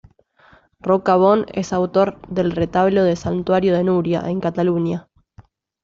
[0.79, 5.07] Roca Bon es autor del retablo del santuario de Nuria, en Cataluña.